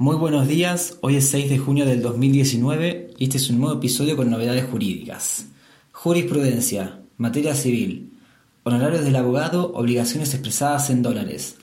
Muy 0.00 0.14
buenos 0.14 0.46
días, 0.46 0.96
hoy 1.00 1.16
es 1.16 1.28
6 1.28 1.50
de 1.50 1.58
junio 1.58 1.84
del 1.84 2.02
2019 2.02 3.14
y 3.18 3.24
este 3.24 3.38
es 3.38 3.50
un 3.50 3.58
nuevo 3.58 3.78
episodio 3.78 4.16
con 4.16 4.30
novedades 4.30 4.64
jurídicas. 4.70 5.46
Jurisprudencia, 5.90 7.00
materia 7.16 7.52
civil, 7.56 8.12
honorarios 8.62 9.04
del 9.04 9.16
abogado, 9.16 9.72
obligaciones 9.74 10.34
expresadas 10.34 10.88
en 10.90 11.02
dólares. 11.02 11.56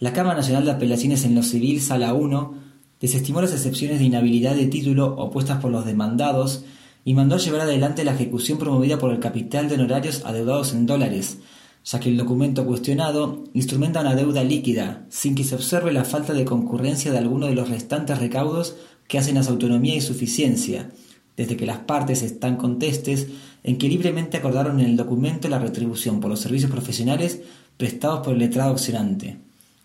La 0.00 0.12
Cámara 0.12 0.36
Nacional 0.36 0.66
de 0.66 0.72
Apelaciones 0.72 1.24
en 1.24 1.34
lo 1.34 1.42
Civil, 1.42 1.80
Sala 1.80 2.12
1, 2.12 2.54
desestimó 3.00 3.40
las 3.40 3.54
excepciones 3.54 4.00
de 4.00 4.04
inhabilidad 4.04 4.54
de 4.54 4.66
título 4.66 5.16
opuestas 5.16 5.58
por 5.58 5.70
los 5.70 5.86
demandados 5.86 6.62
y 7.06 7.14
mandó 7.14 7.38
llevar 7.38 7.62
adelante 7.62 8.04
la 8.04 8.12
ejecución 8.12 8.58
promovida 8.58 8.98
por 8.98 9.12
el 9.12 9.18
capital 9.18 9.70
de 9.70 9.76
honorarios 9.76 10.26
adeudados 10.26 10.74
en 10.74 10.84
dólares, 10.84 11.38
ya 11.86 12.00
que 12.00 12.08
el 12.08 12.16
documento 12.16 12.66
cuestionado 12.66 13.44
instrumenta 13.54 14.00
una 14.00 14.16
deuda 14.16 14.42
líquida, 14.42 15.06
sin 15.08 15.36
que 15.36 15.44
se 15.44 15.54
observe 15.54 15.92
la 15.92 16.04
falta 16.04 16.32
de 16.32 16.44
concurrencia 16.44 17.12
de 17.12 17.18
alguno 17.18 17.46
de 17.46 17.54
los 17.54 17.68
restantes 17.70 18.18
recaudos 18.18 18.74
que 19.06 19.18
hacen 19.18 19.38
a 19.38 19.44
su 19.44 19.50
autonomía 19.50 19.94
y 19.94 20.00
suficiencia, 20.00 20.90
desde 21.36 21.56
que 21.56 21.66
las 21.66 21.78
partes 21.78 22.22
están 22.22 22.56
contestes 22.56 23.28
en 23.62 23.78
que 23.78 23.88
libremente 23.88 24.36
acordaron 24.36 24.80
en 24.80 24.86
el 24.86 24.96
documento 24.96 25.48
la 25.48 25.60
retribución 25.60 26.18
por 26.18 26.28
los 26.28 26.40
servicios 26.40 26.72
profesionales 26.72 27.42
prestados 27.76 28.20
por 28.24 28.32
el 28.32 28.40
letrado 28.40 28.72
accionante. 28.72 29.38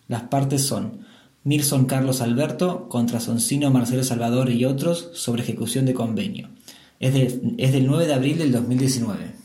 Las 0.07 0.23
partes 0.23 0.63
son 0.63 1.01
Nilson 1.43 1.85
Carlos 1.85 2.21
Alberto 2.21 2.89
contra 2.89 3.19
Soncino 3.19 3.69
Marcelo 3.69 4.03
Salvador 4.03 4.49
y 4.49 4.65
otros 4.65 5.11
sobre 5.13 5.43
ejecución 5.43 5.85
de 5.85 5.93
convenio. 5.93 6.49
Es, 6.99 7.13
es 7.57 7.71
del 7.71 7.85
9 7.85 8.07
de 8.07 8.13
abril 8.13 8.37
del 8.39 8.51
2019. 8.51 9.35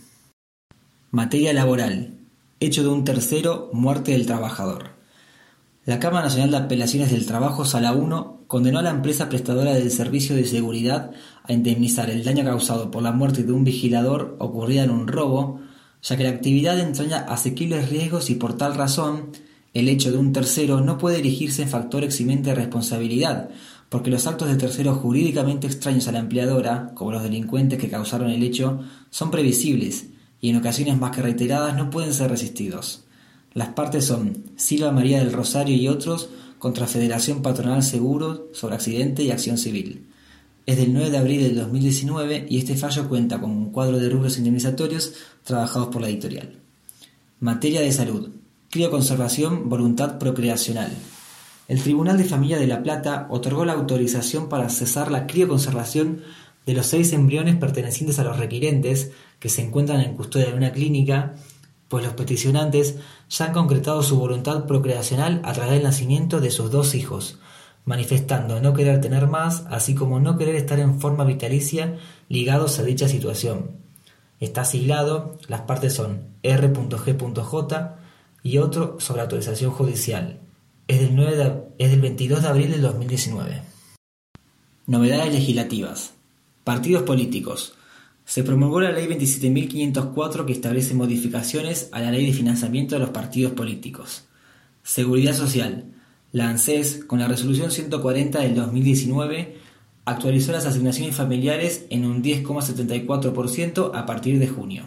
Materia 1.10 1.52
laboral. 1.52 2.15
Hecho 2.58 2.82
de 2.82 2.88
un 2.88 3.04
tercero, 3.04 3.68
muerte 3.74 4.12
del 4.12 4.24
trabajador. 4.24 4.92
La 5.84 6.00
Cámara 6.00 6.24
Nacional 6.24 6.52
de 6.52 6.56
Apelaciones 6.56 7.10
del 7.10 7.26
Trabajo, 7.26 7.66
Sala 7.66 7.92
1, 7.92 8.44
condenó 8.46 8.78
a 8.78 8.82
la 8.82 8.92
empresa 8.92 9.28
prestadora 9.28 9.74
del 9.74 9.90
servicio 9.90 10.34
de 10.34 10.46
seguridad 10.46 11.10
a 11.44 11.52
indemnizar 11.52 12.08
el 12.08 12.24
daño 12.24 12.44
causado 12.44 12.90
por 12.90 13.02
la 13.02 13.12
muerte 13.12 13.42
de 13.42 13.52
un 13.52 13.62
vigilador 13.62 14.36
ocurrida 14.38 14.84
en 14.84 14.90
un 14.90 15.06
robo, 15.06 15.60
ya 16.02 16.16
que 16.16 16.22
la 16.22 16.30
actividad 16.30 16.80
entraña 16.80 17.18
asequibles 17.18 17.90
riesgos 17.90 18.30
y 18.30 18.36
por 18.36 18.56
tal 18.56 18.74
razón 18.74 19.32
el 19.74 19.90
hecho 19.90 20.10
de 20.10 20.16
un 20.16 20.32
tercero 20.32 20.80
no 20.80 20.96
puede 20.96 21.18
erigirse 21.18 21.60
en 21.60 21.68
factor 21.68 22.04
eximente 22.04 22.48
de 22.48 22.56
responsabilidad, 22.56 23.50
porque 23.90 24.10
los 24.10 24.26
actos 24.26 24.48
de 24.48 24.56
terceros 24.56 24.96
jurídicamente 24.96 25.66
extraños 25.66 26.08
a 26.08 26.12
la 26.12 26.20
empleadora, 26.20 26.92
como 26.94 27.12
los 27.12 27.22
delincuentes 27.22 27.78
que 27.78 27.90
causaron 27.90 28.30
el 28.30 28.42
hecho, 28.42 28.80
son 29.10 29.30
previsibles 29.30 30.06
y 30.40 30.50
en 30.50 30.56
ocasiones 30.56 30.98
más 30.98 31.14
que 31.14 31.22
reiteradas 31.22 31.76
no 31.76 31.90
pueden 31.90 32.12
ser 32.12 32.30
resistidos. 32.30 33.04
Las 33.54 33.68
partes 33.68 34.04
son 34.04 34.44
Silva 34.56 34.92
María 34.92 35.18
del 35.18 35.32
Rosario 35.32 35.74
y 35.74 35.88
otros 35.88 36.28
contra 36.58 36.86
Federación 36.86 37.42
Patronal 37.42 37.82
Seguro 37.82 38.48
sobre 38.52 38.74
Accidente 38.74 39.22
y 39.22 39.30
Acción 39.30 39.58
Civil. 39.58 40.06
Es 40.66 40.76
del 40.76 40.92
9 40.92 41.10
de 41.10 41.18
abril 41.18 41.42
del 41.42 41.56
2019 41.56 42.46
y 42.50 42.58
este 42.58 42.76
fallo 42.76 43.08
cuenta 43.08 43.40
con 43.40 43.50
un 43.50 43.70
cuadro 43.70 43.98
de 43.98 44.08
rubros 44.08 44.36
indemnizatorios 44.36 45.12
trabajados 45.44 45.88
por 45.88 46.02
la 46.02 46.08
editorial. 46.08 46.58
Materia 47.40 47.80
de 47.80 47.92
salud. 47.92 48.30
Crioconservación, 48.70 49.68
voluntad 49.68 50.18
procreacional. 50.18 50.90
El 51.68 51.82
Tribunal 51.82 52.18
de 52.18 52.24
Familia 52.24 52.58
de 52.58 52.66
La 52.66 52.82
Plata 52.82 53.26
otorgó 53.30 53.64
la 53.64 53.72
autorización 53.72 54.48
para 54.48 54.68
cesar 54.68 55.10
la 55.10 55.26
crioconservación 55.26 56.22
de 56.66 56.74
los 56.74 56.86
seis 56.86 57.12
embriones 57.12 57.56
pertenecientes 57.56 58.18
a 58.18 58.24
los 58.24 58.38
requirentes 58.38 59.12
que 59.38 59.48
se 59.48 59.62
encuentran 59.62 60.00
en 60.00 60.16
custodia 60.16 60.46
de 60.46 60.54
una 60.54 60.72
clínica, 60.72 61.36
pues 61.88 62.04
los 62.04 62.14
peticionantes 62.14 62.96
ya 63.30 63.46
han 63.46 63.52
concretado 63.52 64.02
su 64.02 64.18
voluntad 64.18 64.66
procreacional 64.66 65.40
a 65.44 65.52
través 65.52 65.74
del 65.74 65.84
nacimiento 65.84 66.40
de 66.40 66.50
sus 66.50 66.70
dos 66.72 66.94
hijos, 66.96 67.38
manifestando 67.84 68.60
no 68.60 68.74
querer 68.74 69.00
tener 69.00 69.28
más, 69.28 69.64
así 69.70 69.94
como 69.94 70.18
no 70.18 70.36
querer 70.36 70.56
estar 70.56 70.80
en 70.80 71.00
forma 71.00 71.24
vitalicia 71.24 71.98
ligados 72.28 72.78
a 72.80 72.82
dicha 72.82 73.08
situación. 73.08 73.70
Está 74.40 74.64
siglado, 74.64 75.38
las 75.46 75.62
partes 75.62 75.94
son 75.94 76.34
R.G.J 76.42 77.96
y 78.42 78.58
otro 78.58 79.00
sobre 79.00 79.22
autorización 79.22 79.70
judicial. 79.70 80.40
Es 80.88 81.00
del, 81.00 81.16
9 81.16 81.68
es 81.78 81.90
del 81.90 82.00
22 82.00 82.42
de 82.42 82.48
abril 82.48 82.70
del 82.72 82.82
2019. 82.82 83.62
Novedades 84.86 85.32
legislativas. 85.32 86.15
Partidos 86.66 87.04
políticos. 87.04 87.74
Se 88.24 88.42
promulgó 88.42 88.80
la 88.80 88.90
Ley 88.90 89.06
27.504 89.06 90.44
que 90.44 90.52
establece 90.52 90.94
modificaciones 90.94 91.88
a 91.92 92.00
la 92.00 92.10
Ley 92.10 92.26
de 92.26 92.32
Financiamiento 92.32 92.96
de 92.96 93.02
los 93.02 93.10
Partidos 93.10 93.52
Políticos. 93.52 94.24
Seguridad 94.82 95.32
Social. 95.32 95.84
La 96.32 96.48
ANSES, 96.48 97.04
con 97.04 97.20
la 97.20 97.28
Resolución 97.28 97.70
140 97.70 98.40
del 98.40 98.56
2019, 98.56 99.58
actualizó 100.06 100.50
las 100.50 100.66
asignaciones 100.66 101.14
familiares 101.14 101.86
en 101.88 102.04
un 102.04 102.20
10,74% 102.20 103.92
a 103.94 104.04
partir 104.04 104.40
de 104.40 104.48
junio. 104.48 104.82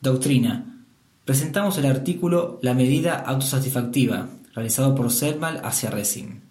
Doctrina. 0.00 0.84
Presentamos 1.24 1.78
el 1.78 1.86
artículo 1.86 2.60
La 2.62 2.74
medida 2.74 3.16
autosatisfactiva, 3.16 4.28
realizado 4.54 4.94
por 4.94 5.10
Selmal 5.10 5.62
hacia 5.64 5.90
Resim. 5.90 6.42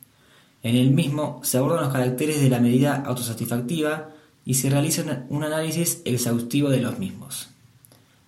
En 0.61 0.75
el 0.75 0.91
mismo 0.91 1.39
se 1.43 1.57
abordan 1.57 1.83
los 1.83 1.93
caracteres 1.93 2.41
de 2.41 2.49
la 2.49 2.59
medida 2.59 2.95
autosatisfactiva 3.05 4.09
y 4.45 4.55
se 4.55 4.69
realiza 4.69 5.25
un 5.29 5.43
análisis 5.43 6.01
exhaustivo 6.05 6.69
de 6.69 6.81
los 6.81 6.99
mismos. 6.99 7.49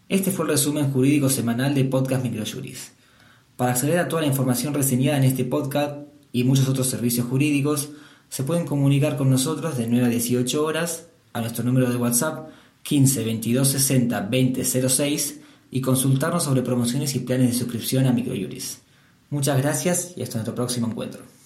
Este 0.07 0.31
fue 0.31 0.45
el 0.45 0.51
resumen 0.51 0.91
jurídico 0.91 1.29
semanal 1.29 1.73
de 1.73 1.85
Podcast 1.85 2.23
Microjuris. 2.23 2.91
Para 3.57 3.71
acceder 3.71 3.99
a 3.99 4.07
toda 4.07 4.21
la 4.21 4.27
información 4.27 4.73
reseñada 4.73 5.17
en 5.17 5.23
este 5.23 5.45
podcast 5.45 5.97
y 6.31 6.43
muchos 6.43 6.67
otros 6.67 6.87
servicios 6.87 7.27
jurídicos, 7.27 7.89
se 8.29 8.43
pueden 8.43 8.65
comunicar 8.65 9.17
con 9.17 9.29
nosotros 9.29 9.77
de 9.77 9.87
9 9.87 10.05
a 10.05 10.09
18 10.09 10.65
horas 10.65 11.07
a 11.33 11.41
nuestro 11.41 11.63
número 11.63 11.89
de 11.89 11.97
WhatsApp 11.97 12.49
15 12.83 13.23
22 13.23 13.67
60 13.67 14.21
20 14.21 14.89
06 14.89 15.39
y 15.71 15.81
consultarnos 15.81 16.43
sobre 16.43 16.61
promociones 16.61 17.15
y 17.15 17.19
planes 17.19 17.47
de 17.51 17.59
suscripción 17.59 18.05
a 18.05 18.13
Microjuris. 18.13 18.81
Muchas 19.29 19.57
gracias 19.61 20.13
y 20.15 20.23
hasta 20.23 20.37
nuestro 20.37 20.55
próximo 20.55 20.87
encuentro. 20.87 21.40